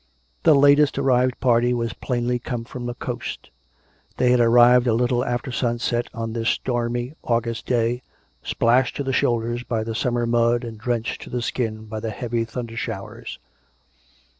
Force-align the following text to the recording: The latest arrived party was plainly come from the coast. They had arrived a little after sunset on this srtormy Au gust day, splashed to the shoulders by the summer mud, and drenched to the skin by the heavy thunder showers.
The 0.41 0.55
latest 0.55 0.97
arrived 0.97 1.39
party 1.39 1.75
was 1.75 1.93
plainly 1.93 2.39
come 2.39 2.63
from 2.65 2.87
the 2.87 2.95
coast. 2.95 3.51
They 4.17 4.31
had 4.31 4.39
arrived 4.39 4.87
a 4.87 4.95
little 4.95 5.23
after 5.23 5.51
sunset 5.51 6.07
on 6.11 6.33
this 6.33 6.47
srtormy 6.57 7.13
Au 7.23 7.39
gust 7.39 7.67
day, 7.67 8.01
splashed 8.41 8.95
to 8.95 9.03
the 9.03 9.13
shoulders 9.13 9.63
by 9.63 9.83
the 9.83 9.93
summer 9.93 10.25
mud, 10.25 10.63
and 10.63 10.79
drenched 10.79 11.21
to 11.21 11.29
the 11.29 11.43
skin 11.43 11.85
by 11.85 11.99
the 11.99 12.09
heavy 12.09 12.45
thunder 12.45 12.75
showers. 12.75 13.37